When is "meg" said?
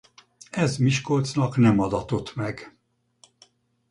2.35-2.77